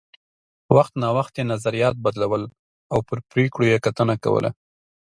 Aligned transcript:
وخت 0.75 0.93
نا 1.01 1.09
وخت 1.17 1.33
یې 1.39 1.43
نظریات 1.53 1.95
بدلول 2.05 2.43
او 2.91 2.99
پر 3.07 3.17
پرېکړو 3.31 3.63
یې 3.71 3.77
کتنه 3.85 4.15
کوله 4.23 4.49